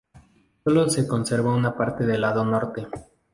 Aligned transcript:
Sólo 0.63 0.89
se 0.89 1.07
conserva 1.07 1.53
una 1.55 1.77
parte 1.77 2.07
del 2.07 2.21
lado 2.21 2.43
norte. 2.43 2.87